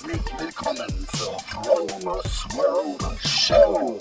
[0.00, 3.98] Herzlich willkommen zur Fromers World Show.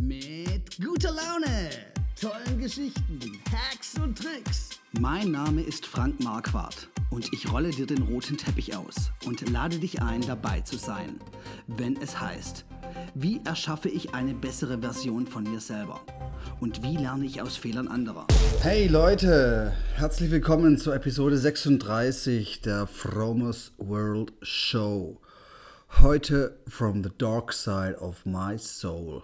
[0.00, 1.70] Mit guter Laune,
[2.18, 4.70] tollen Geschichten, Hacks und Tricks.
[4.98, 9.78] Mein Name ist Frank Marquardt und ich rolle dir den roten Teppich aus und lade
[9.78, 11.20] dich ein, dabei zu sein,
[11.66, 12.64] wenn es heißt,
[13.14, 16.00] wie erschaffe ich eine bessere Version von mir selber
[16.60, 18.26] und wie lerne ich aus Fehlern anderer.
[18.60, 25.20] Hey Leute, herzlich willkommen zur Episode 36 der Fromers World Show.
[26.00, 29.22] Heute from the dark side of my soul.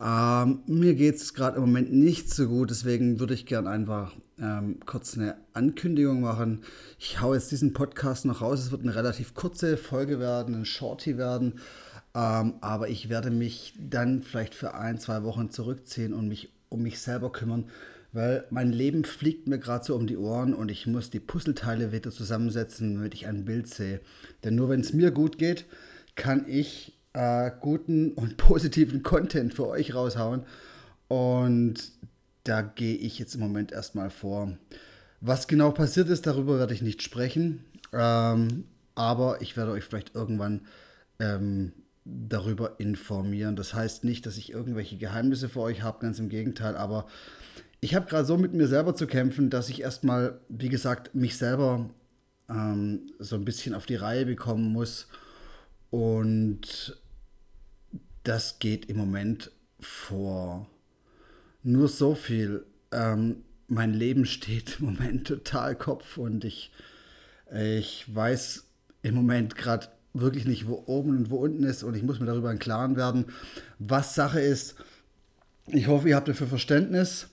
[0.00, 4.12] Ähm, mir geht es gerade im Moment nicht so gut, deswegen würde ich gern einfach
[4.38, 6.62] ähm, kurz eine Ankündigung machen.
[6.98, 8.60] Ich haue jetzt diesen Podcast noch raus.
[8.60, 11.60] Es wird eine relativ kurze Folge werden, ein Shorty werden.
[12.14, 16.82] Ähm, aber ich werde mich dann vielleicht für ein, zwei Wochen zurückziehen und mich um
[16.82, 17.70] mich selber kümmern,
[18.12, 21.92] weil mein Leben fliegt mir gerade so um die Ohren und ich muss die Puzzleteile
[21.92, 24.00] wieder zusammensetzen, damit ich ein Bild sehe.
[24.42, 25.66] Denn nur wenn es mir gut geht,
[26.14, 30.44] kann ich äh, guten und positiven Content für euch raushauen.
[31.08, 31.92] Und
[32.44, 34.56] da gehe ich jetzt im Moment erstmal vor.
[35.20, 37.64] Was genau passiert ist, darüber werde ich nicht sprechen.
[37.92, 40.66] Ähm, aber ich werde euch vielleicht irgendwann
[41.18, 41.72] ähm,
[42.04, 43.56] darüber informieren.
[43.56, 46.76] Das heißt nicht, dass ich irgendwelche Geheimnisse für euch habe, ganz im Gegenteil.
[46.76, 47.06] Aber
[47.80, 51.38] ich habe gerade so mit mir selber zu kämpfen, dass ich erstmal, wie gesagt, mich
[51.38, 51.88] selber
[52.50, 55.08] ähm, so ein bisschen auf die Reihe bekommen muss.
[55.90, 56.98] Und
[58.24, 60.66] das geht im Moment vor
[61.62, 62.64] nur so viel.
[62.92, 66.72] Ähm, mein Leben steht im Moment total Kopf und ich,
[67.52, 68.64] ich weiß
[69.02, 72.26] im Moment gerade wirklich nicht, wo oben und wo unten ist und ich muss mir
[72.26, 73.26] darüber im Klaren werden,
[73.78, 74.76] was Sache ist.
[75.66, 77.28] Ich hoffe, ihr habt dafür Verständnis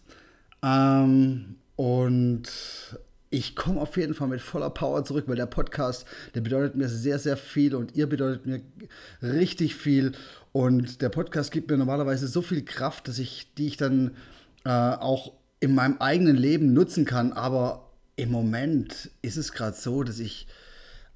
[0.63, 2.49] ähm, und
[3.29, 6.89] ich komme auf jeden Fall mit voller Power zurück, weil der Podcast, der bedeutet mir
[6.89, 8.61] sehr, sehr viel und ihr bedeutet mir
[9.21, 10.11] richtig viel.
[10.51, 14.15] Und der Podcast gibt mir normalerweise so viel Kraft, dass ich, die ich dann
[14.65, 17.33] äh, auch in meinem eigenen Leben nutzen kann.
[17.33, 20.47] Aber im Moment ist es gerade so, dass ich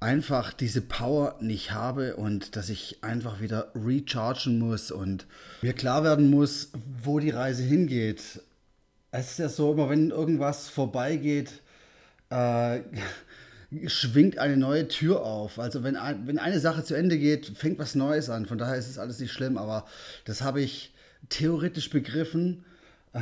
[0.00, 5.26] einfach diese Power nicht habe und dass ich einfach wieder rechargen muss und
[5.62, 6.70] mir klar werden muss,
[7.02, 8.40] wo die Reise hingeht.
[9.10, 11.62] Es ist ja so, immer wenn irgendwas vorbeigeht,
[12.30, 12.80] äh,
[13.86, 15.58] schwingt eine neue Tür auf.
[15.58, 18.46] Also wenn, ein, wenn eine Sache zu Ende geht, fängt was Neues an.
[18.46, 19.86] Von daher ist es alles nicht schlimm, aber
[20.24, 20.94] das habe ich
[21.28, 22.64] theoretisch begriffen,
[23.12, 23.20] äh,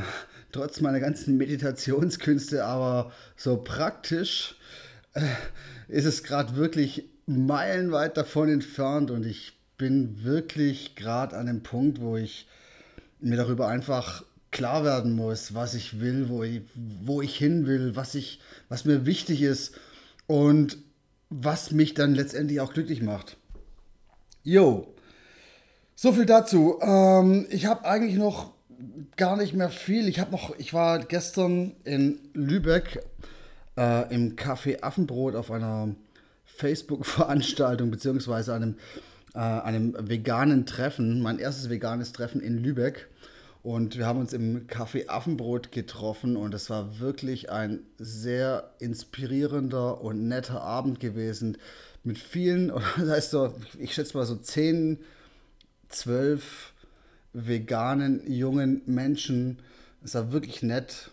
[0.52, 4.56] trotz meiner ganzen Meditationskünste, aber so praktisch
[5.14, 5.22] äh,
[5.88, 12.00] ist es gerade wirklich meilenweit davon entfernt und ich bin wirklich gerade an dem Punkt,
[12.00, 12.46] wo ich
[13.20, 17.96] mir darüber einfach klar werden muss, was ich will, wo ich, wo ich hin will,
[17.96, 19.74] was, ich, was mir wichtig ist
[20.26, 20.78] und
[21.30, 23.36] was mich dann letztendlich auch glücklich macht.
[24.42, 24.94] Jo,
[25.94, 26.78] so viel dazu.
[26.80, 28.52] Ähm, ich habe eigentlich noch
[29.16, 30.08] gar nicht mehr viel.
[30.08, 33.02] Ich habe noch, ich war gestern in Lübeck
[33.76, 35.94] äh, im Café Affenbrot auf einer
[36.44, 38.76] Facebook-Veranstaltung beziehungsweise einem,
[39.34, 43.08] äh, einem veganen Treffen, mein erstes veganes Treffen in Lübeck.
[43.64, 50.02] Und wir haben uns im Café Affenbrot getroffen und es war wirklich ein sehr inspirierender
[50.02, 51.56] und netter Abend gewesen.
[52.02, 54.98] Mit vielen, das heißt so, ich schätze mal so 10,
[55.88, 56.74] 12
[57.32, 59.60] veganen jungen Menschen.
[60.04, 61.10] Es war wirklich nett.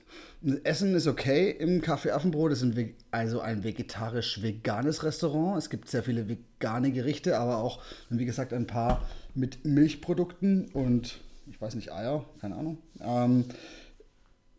[0.66, 2.52] Essen ist okay im Café Affenbrot.
[2.52, 5.58] Es ist ein, also ein vegetarisch-veganes Restaurant.
[5.58, 11.22] Es gibt sehr viele vegane Gerichte, aber auch, wie gesagt, ein paar mit Milchprodukten und
[11.48, 12.78] ich weiß nicht, Eier, keine Ahnung.
[13.00, 13.46] Ähm,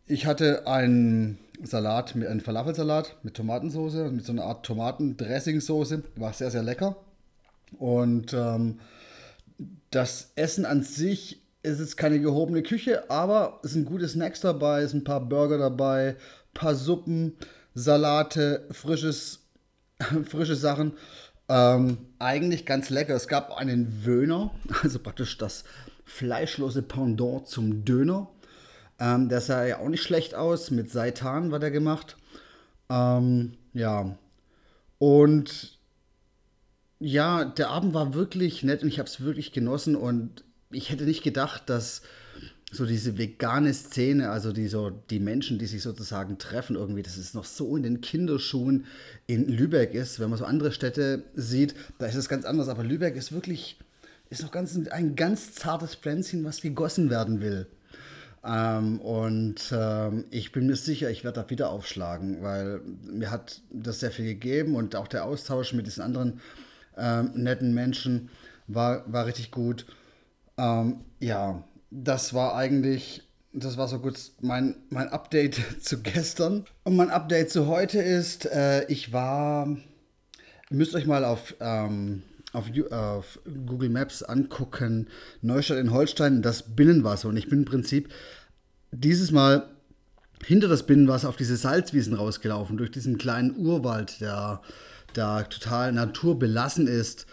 [0.06, 6.02] ich hatte einen Salat, einen Falafelsalat mit Tomatensauce, mit so einer Art Tomatendressingsoße.
[6.16, 6.96] War sehr, sehr lecker.
[7.78, 8.80] Und ähm,
[9.90, 14.82] das Essen an sich ist jetzt keine gehobene Küche, aber es sind gute Snacks dabei,
[14.82, 17.36] es sind ein paar Burger dabei, ein paar Suppen,
[17.74, 19.46] Salate, frisches,
[20.24, 20.94] frische Sachen.
[21.48, 23.14] Ähm, eigentlich ganz lecker.
[23.14, 24.52] Es gab einen Wöhner,
[24.82, 25.64] also praktisch das
[26.12, 28.28] fleischlose Pendant zum Döner.
[28.98, 30.70] Ähm, der sah ja auch nicht schlecht aus.
[30.70, 32.16] Mit Seitan war der gemacht.
[32.90, 34.16] Ähm, ja.
[34.98, 35.78] Und
[37.00, 39.96] ja, der Abend war wirklich nett und ich habe es wirklich genossen.
[39.96, 42.02] Und ich hätte nicht gedacht, dass
[42.70, 47.16] so diese vegane Szene, also die, so, die Menschen, die sich sozusagen treffen, irgendwie, dass
[47.16, 48.84] es noch so in den Kinderschuhen
[49.26, 50.20] in Lübeck ist.
[50.20, 52.68] Wenn man so andere Städte sieht, da ist es ganz anders.
[52.68, 53.78] Aber Lübeck ist wirklich
[54.32, 57.66] ist noch ganz, ein ganz zartes Pflänzchen, was gegossen werden will.
[58.44, 63.60] Ähm, und ähm, ich bin mir sicher, ich werde da wieder aufschlagen, weil mir hat
[63.70, 66.40] das sehr viel gegeben und auch der Austausch mit diesen anderen
[66.96, 68.30] ähm, netten Menschen
[68.66, 69.86] war, war richtig gut.
[70.56, 76.64] Ähm, ja, das war eigentlich, das war so gut mein, mein Update zu gestern.
[76.84, 79.68] Und mein Update zu heute ist, äh, ich war,
[80.70, 82.22] müsst euch mal auf, ähm,
[82.52, 85.08] auf, auf, Google Maps angucken,
[85.40, 87.28] Neustadt in Holstein, das Binnenwasser.
[87.28, 88.10] Und ich bin im Prinzip
[88.90, 89.68] dieses Mal
[90.44, 94.60] hinter das Binnenwasser auf diese Salzwiesen rausgelaufen, durch diesen kleinen Urwald, der
[95.14, 97.26] da total naturbelassen ist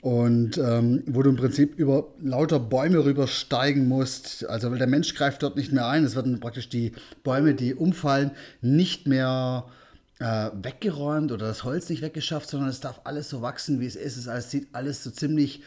[0.00, 4.46] und ähm, wo du im Prinzip über lauter Bäume rübersteigen musst.
[4.48, 6.04] Also weil der Mensch greift dort nicht mehr ein.
[6.04, 6.92] Es werden praktisch die
[7.22, 8.30] Bäume, die umfallen,
[8.62, 9.70] nicht mehr äh,
[10.20, 14.26] weggeräumt oder das Holz nicht weggeschafft, sondern es darf alles so wachsen, wie es ist.
[14.26, 15.62] Es sieht alles so ziemlich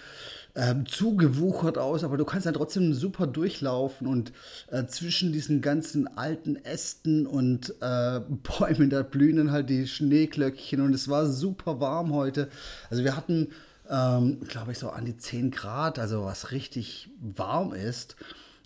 [0.54, 4.32] äh, zugewuchert aus, aber du kannst dann trotzdem super durchlaufen und
[4.70, 10.82] äh, zwischen diesen ganzen alten Ästen und äh, Bäumen, da blühen dann halt die Schneeglöckchen
[10.82, 12.50] und es war super warm heute.
[12.92, 13.50] Also wir hatten
[13.90, 18.16] ähm, glaube ich, so an die 10 Grad, also was richtig warm ist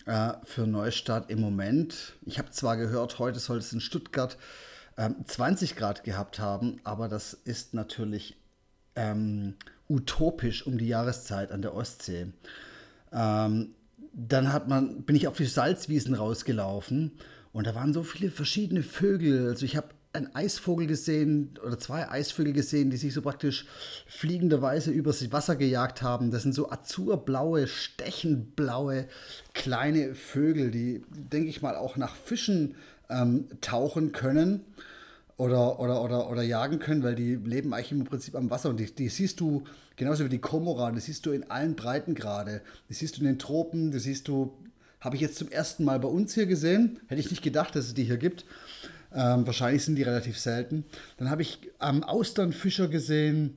[0.06, 2.14] äh, für Neustadt im Moment.
[2.24, 4.36] Ich habe zwar gehört, heute soll es in Stuttgart
[4.98, 8.36] ähm, 20 Grad gehabt haben, aber das ist natürlich
[8.96, 9.54] ähm,
[9.88, 12.26] utopisch um die Jahreszeit an der Ostsee.
[13.12, 13.74] Ähm,
[14.12, 17.12] dann hat man, bin ich auf die Salzwiesen rausgelaufen
[17.52, 19.48] und da waren so viele verschiedene Vögel.
[19.48, 23.66] Also ich habe einen Eisvogel gesehen oder zwei Eisvögel gesehen, die sich so praktisch
[24.06, 26.30] fliegenderweise übers Wasser gejagt haben.
[26.30, 29.06] Das sind so azurblaue, stechendblaue
[29.52, 32.74] kleine Vögel, die, denke ich mal, auch nach Fischen
[33.10, 34.64] ähm, tauchen können
[35.36, 38.80] oder, oder, oder, oder jagen können, weil die leben eigentlich im Prinzip am Wasser und
[38.80, 39.64] die, die siehst du
[39.96, 42.60] genauso wie die Komoran, die siehst du in allen Breiten gerade.
[42.88, 44.52] Die siehst du in den Tropen, die siehst du,
[45.00, 46.98] habe ich jetzt zum ersten Mal bei uns hier gesehen.
[47.06, 48.44] Hätte ich nicht gedacht, dass es die hier gibt.
[49.14, 50.84] Ähm, wahrscheinlich sind die relativ selten.
[51.16, 53.56] Dann habe ich ähm, Austernfischer gesehen,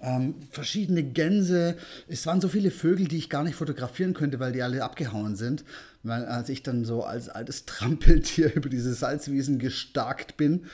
[0.00, 1.76] ähm, verschiedene Gänse.
[2.08, 5.36] Es waren so viele Vögel, die ich gar nicht fotografieren könnte, weil die alle abgehauen
[5.36, 5.64] sind.
[6.02, 10.66] Weil als ich dann so als altes Trampeltier über diese Salzwiesen gestarkt bin.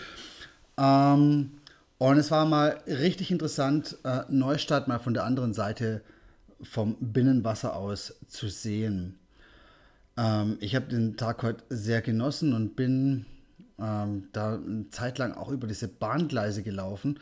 [0.79, 1.53] Ähm,
[1.99, 6.03] und es war mal richtig interessant, äh, Neustadt mal von der anderen Seite
[6.63, 9.19] vom Binnenwasser aus zu sehen.
[10.17, 13.27] Ähm, ich habe den Tag heute sehr genossen und bin
[13.83, 17.19] ähm, da eine Zeit lang auch über diese Bahngleise gelaufen.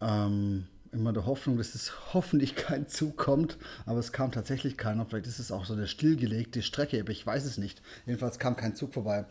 [0.00, 5.04] Ähm, immer der Hoffnung, dass es hoffentlich kein Zug kommt, aber es kam tatsächlich keiner.
[5.06, 7.82] Vielleicht ist es auch so eine stillgelegte Strecke, aber ich weiß es nicht.
[8.06, 9.26] Jedenfalls kam kein Zug vorbei.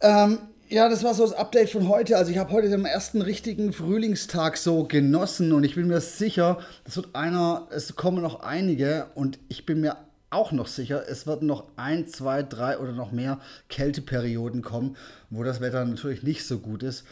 [0.00, 0.38] Ähm,
[0.68, 2.16] ja, das war so das Update von heute.
[2.16, 6.58] Also ich habe heute den ersten richtigen Frühlingstag so genossen und ich bin mir sicher,
[6.84, 9.96] das wird einer, es kommen noch einige und ich bin mir
[10.30, 14.96] auch noch sicher, es wird noch ein, zwei, drei oder noch mehr Kälteperioden kommen,
[15.30, 17.04] wo das Wetter natürlich nicht so gut ist.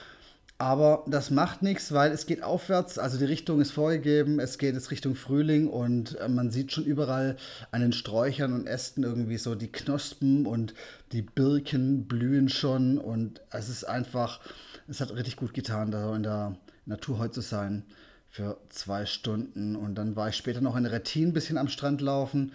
[0.58, 4.74] Aber das macht nichts, weil es geht aufwärts, also die Richtung ist vorgegeben, es geht
[4.74, 7.36] jetzt Richtung Frühling und äh, man sieht schon überall
[7.72, 10.72] an den Sträuchern und Ästen irgendwie so die Knospen und
[11.12, 14.40] die Birken blühen schon und es ist einfach,
[14.88, 17.84] es hat richtig gut getan, da in der Natur heute zu sein
[18.30, 22.00] für zwei Stunden und dann war ich später noch in Rettin ein bisschen am Strand
[22.00, 22.52] laufen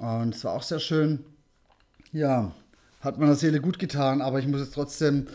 [0.00, 1.24] und es war auch sehr schön.
[2.12, 2.52] Ja,
[3.00, 5.28] hat meiner Seele gut getan, aber ich muss jetzt trotzdem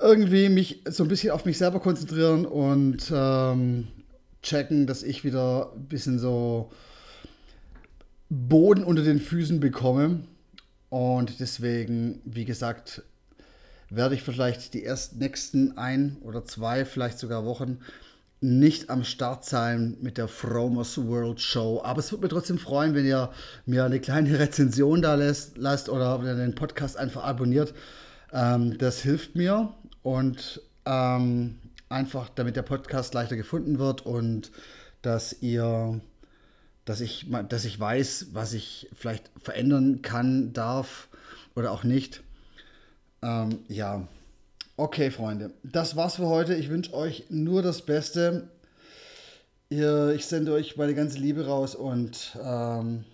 [0.00, 3.88] irgendwie mich so ein bisschen auf mich selber konzentrieren und ähm,
[4.42, 6.72] checken, dass ich wieder ein bisschen so
[8.30, 10.20] Boden unter den Füßen bekomme.
[10.88, 13.02] Und deswegen, wie gesagt,
[13.90, 17.78] werde ich vielleicht die ersten nächsten ein oder zwei, vielleicht sogar Wochen
[18.44, 21.80] nicht am Start sein mit der Fromers World Show.
[21.82, 23.30] Aber es würde mich trotzdem freuen, wenn ihr
[23.64, 27.72] mir eine kleine Rezension da lässt, lasst oder wenn ihr den Podcast einfach abonniert.
[28.32, 29.72] Ähm, das hilft mir
[30.02, 31.58] und ähm,
[31.88, 34.52] einfach, damit der Podcast leichter gefunden wird und
[35.00, 36.00] dass ihr,
[36.84, 41.08] dass ich, dass ich weiß, was ich vielleicht verändern kann, darf
[41.56, 42.22] oder auch nicht.
[43.22, 44.06] Ähm, ja,
[44.76, 46.54] Okay, Freunde, das war's für heute.
[46.54, 48.48] Ich wünsche euch nur das Beste.
[49.68, 53.04] Ich sende euch meine ganze Liebe raus und ähm,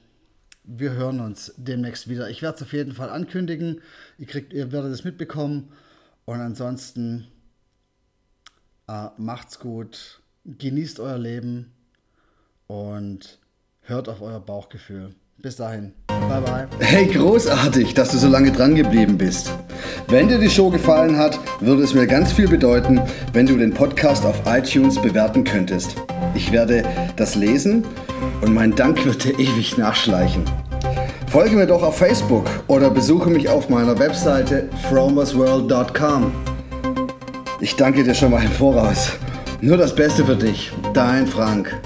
[0.65, 2.31] wir hören uns demnächst wieder.
[2.31, 3.83] Ich werde es auf jeden Fall ankündigen.
[4.19, 5.73] Ihr, kriegt, ihr werdet es mitbekommen.
[6.25, 7.29] Und ansonsten
[8.89, 11.73] äh, macht's gut, genießt euer Leben
[12.69, 13.39] und
[13.83, 15.15] hört auf euer Bauchgefühl.
[15.37, 15.93] Bis dahin.
[16.07, 16.69] Bye bye.
[16.81, 19.51] Hey, großartig, dass du so lange dran geblieben bist.
[20.09, 23.01] Wenn dir die Show gefallen hat, würde es mir ganz viel bedeuten,
[23.33, 25.97] wenn du den Podcast auf iTunes bewerten könntest.
[26.35, 26.83] Ich werde
[27.17, 27.85] das lesen
[28.41, 30.45] und mein Dank wird dir ewig nachschleichen.
[31.29, 36.33] Folge mir doch auf Facebook oder besuche mich auf meiner Webseite fromersworld.com.
[37.61, 39.13] Ich danke dir schon mal im Voraus.
[39.61, 41.79] Nur das Beste für dich, dein Frank.